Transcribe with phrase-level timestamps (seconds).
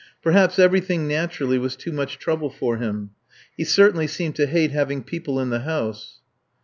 [0.23, 3.11] Perhaps everything naturally was too much trouble for him.
[3.55, 6.21] He certainly seemed to hate having people in the house.